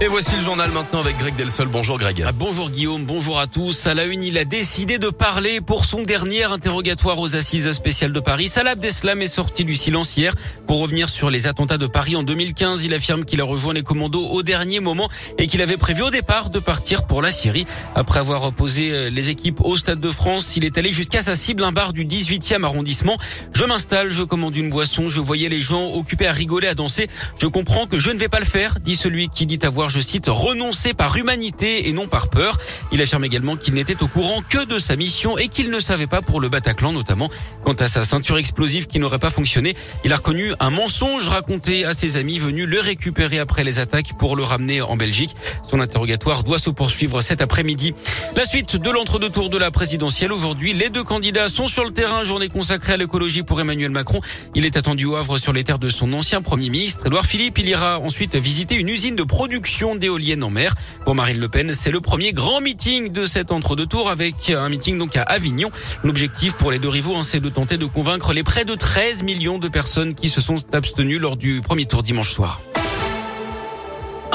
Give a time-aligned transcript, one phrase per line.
[0.00, 1.68] Et voici le journal maintenant avec Greg Delsol.
[1.68, 2.24] Bonjour Greg.
[2.26, 3.86] Ah, bonjour Guillaume, bonjour à tous.
[3.86, 8.10] À la une, il a décidé de parler pour son dernier interrogatoire aux assises spéciales
[8.10, 8.48] de Paris.
[8.48, 10.18] Salah Abdeslam est sorti du silence
[10.66, 12.84] pour revenir sur les attentats de Paris en 2015.
[12.84, 16.10] Il affirme qu'il a rejoint les commandos au dernier moment et qu'il avait prévu au
[16.10, 17.64] départ de partir pour la Syrie.
[17.94, 21.36] Après avoir reposé euh, les équipes au Stade de France, il est allé jusqu'à sa
[21.36, 23.16] cible, un bar du 18e arrondissement.
[23.52, 27.08] Je m'installe, je commande une boisson, je voyais les gens occupés à rigoler, à danser.
[27.38, 30.00] Je comprends que je ne vais pas le faire, dit celui qui dit avoir je
[30.00, 32.58] cite, renoncer par humanité et non par peur.
[32.92, 36.06] Il affirme également qu'il n'était au courant que de sa mission et qu'il ne savait
[36.06, 37.30] pas pour le Bataclan notamment.
[37.64, 41.84] Quant à sa ceinture explosive qui n'aurait pas fonctionné, il a reconnu un mensonge raconté
[41.84, 45.34] à ses amis venus le récupérer après les attaques pour le ramener en Belgique.
[45.68, 47.94] Son interrogatoire doit se poursuivre cet après-midi.
[48.36, 51.90] La suite de l'entre-deux tours de la présidentielle aujourd'hui, les deux candidats sont sur le
[51.90, 54.20] terrain, journée consacrée à l'écologie pour Emmanuel Macron.
[54.54, 57.58] Il est attendu au Havre sur les terres de son ancien premier ministre, Edouard Philippe.
[57.58, 60.74] Il ira ensuite visiter une usine de production d'éoliennes en mer.
[61.04, 64.68] Pour Marine Le Pen, c'est le premier grand meeting de cet entre-deux tours avec un
[64.68, 65.70] meeting donc à Avignon.
[66.04, 69.24] L'objectif pour les deux rivaux, hein, c'est de tenter de convaincre les près de 13
[69.24, 72.60] millions de personnes qui se sont abstenues lors du premier tour dimanche soir.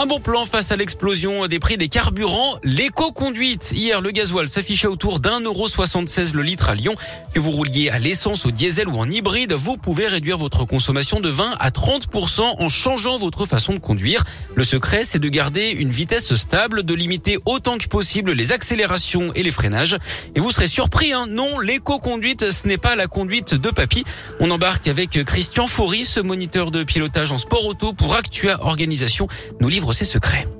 [0.00, 2.60] Un bon plan face à l'explosion des prix des carburants.
[2.62, 3.72] L'éco-conduite.
[3.74, 6.94] Hier, le gasoil s'affichait autour d'un euro 76 le litre à Lyon.
[7.34, 11.18] Que vous rouliez à l'essence, au diesel ou en hybride, vous pouvez réduire votre consommation
[11.18, 14.22] de 20 à 30% en changeant votre façon de conduire.
[14.54, 19.32] Le secret, c'est de garder une vitesse stable, de limiter autant que possible les accélérations
[19.34, 19.96] et les freinages.
[20.36, 24.04] Et vous serez surpris, hein non, l'éco-conduite, ce n'est pas la conduite de papy.
[24.38, 29.26] On embarque avec Christian Faury, ce moniteur de pilotage en sport auto pour Actua Organisation,
[29.58, 29.68] nous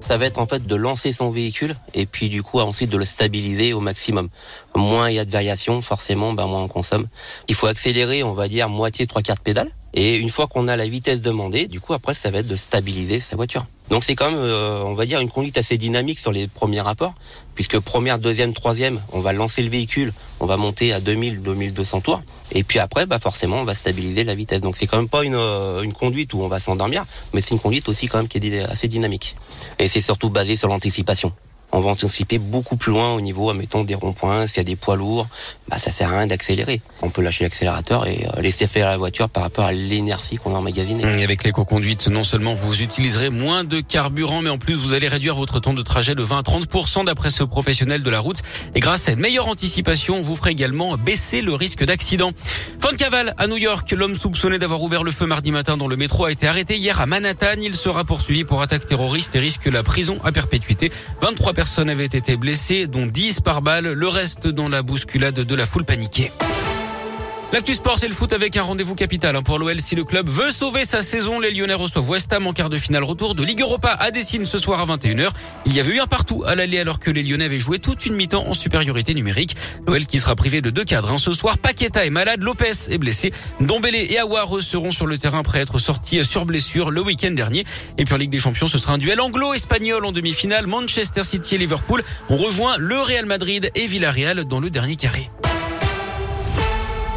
[0.01, 2.97] Ça va être en fait de lancer son véhicule et puis du coup ensuite de
[2.97, 4.29] le stabiliser au maximum.
[4.75, 7.09] Moins il y a de variations, forcément, ben moins on consomme.
[7.49, 9.71] Il faut accélérer, on va dire moitié trois quarts de pédale.
[9.95, 12.57] Et une fois qu'on a la vitesse demandée, du coup après ça va être de
[12.57, 13.67] stabiliser sa voiture.
[13.91, 16.83] Donc c'est quand même, euh, on va dire, une conduite assez dynamique sur les premiers
[16.83, 17.15] rapports,
[17.55, 22.03] puisque première, deuxième, troisième, on va lancer le véhicule, on va monter à 2000, 2200
[22.03, 24.61] tours, et puis après, bah forcément, on va stabiliser la vitesse.
[24.61, 27.55] Donc c'est quand même pas une, euh, une conduite où on va s'endormir, mais c'est
[27.55, 29.37] une conduite aussi quand même qui est assez dynamique.
[29.79, 31.33] Et c'est surtout basé sur l'anticipation
[31.73, 34.77] on va anticiper beaucoup plus loin au niveau, admettons, des ronds-points, s'il y a des
[34.77, 35.27] poids lourds,
[35.69, 36.81] bah, ça sert à rien d'accélérer.
[37.03, 40.55] On peut lâcher l'accélérateur et euh, laisser faire la voiture par rapport à l'énergie qu'on
[40.55, 41.03] a emmagasinée.
[41.19, 45.09] Et avec l'éco-conduite, non seulement vous utiliserez moins de carburant, mais en plus vous allez
[45.09, 48.39] réduire votre temps de trajet de 20 à 30% d'après ce professionnel de la route.
[48.75, 52.33] Et grâce à une meilleure anticipation, vous ferez également baisser le risque d'accident.
[52.81, 53.91] Fin de cavale à New York.
[53.93, 57.01] L'homme soupçonné d'avoir ouvert le feu mardi matin dans le métro a été arrêté hier
[57.01, 57.61] à Manhattan.
[57.61, 60.91] Il sera poursuivi pour attaque terroriste et risque la prison à perpétuité.
[61.21, 65.55] 23 personnes avaient été blessées, dont 10 par balle, le reste dans la bousculade de
[65.57, 66.31] la foule paniquée.
[67.51, 69.81] L'actu sport, c'est le foot avec un rendez-vous capital hein, pour l'OL.
[69.81, 72.77] Si le club veut sauver sa saison, les Lyonnais reçoivent West Ham en quart de
[72.77, 75.31] finale retour de Ligue Europa à Dessine ce soir à 21h.
[75.65, 78.05] Il y avait eu un partout à l'aller alors que les Lyonnais avaient joué toute
[78.05, 79.57] une mi-temps en supériorité numérique.
[79.87, 81.17] L'OL qui sera privé de deux cadres hein.
[81.17, 81.57] ce soir.
[81.57, 83.33] Paqueta est malade, Lopez est blessé.
[83.61, 87.65] Dombélé et Aouar seront sur le terrain après être sortis sur blessure le week-end dernier.
[87.97, 90.67] Et puis en Ligue des Champions, ce sera un duel anglo-espagnol en demi-finale.
[90.67, 95.31] Manchester City et Liverpool ont rejoint le Real Madrid et Villarreal dans le dernier carré.